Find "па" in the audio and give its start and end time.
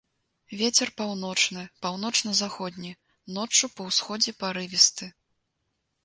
3.75-3.81